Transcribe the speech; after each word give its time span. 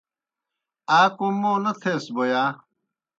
آ 0.99 1.01
کوْم 1.15 1.35
موں 1.41 1.57
نہ 1.63 1.71
تھیس 1.79 2.05
بوْ 2.13 2.23
یا؟ 2.31 2.43